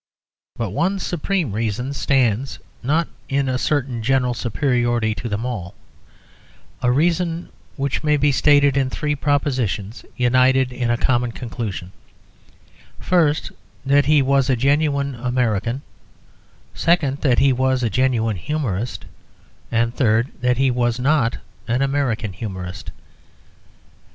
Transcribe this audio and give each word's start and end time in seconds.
But 0.55 0.71
one 0.71 0.97
supreme 0.97 1.51
reason 1.51 1.93
stands 1.93 2.57
not 2.81 3.07
in 3.29 3.47
a 3.47 3.59
certain 3.59 4.01
general 4.01 4.33
superiority 4.33 5.13
to 5.13 5.29
them 5.29 5.45
all 5.45 5.75
a 6.81 6.91
reason 6.91 7.49
which 7.75 8.03
may 8.03 8.17
be 8.17 8.31
stated 8.31 8.77
in 8.77 8.89
three 8.89 9.13
propositions 9.15 10.03
united 10.17 10.71
in 10.73 10.89
a 10.89 10.97
common 10.97 11.31
conclusion: 11.31 11.91
first, 12.99 13.51
that 13.85 14.07
he 14.07 14.23
was 14.23 14.49
a 14.49 14.55
genuine 14.55 15.13
American; 15.13 15.83
second, 16.73 17.17
that 17.21 17.37
he 17.37 17.53
was 17.53 17.83
a 17.83 17.89
genuine 17.91 18.37
humourist; 18.37 19.05
and, 19.71 19.93
third, 19.93 20.31
that 20.41 20.57
he 20.57 20.71
was 20.71 20.97
not 20.97 21.37
an 21.67 21.83
American 21.83 22.33
humourist. 22.33 22.89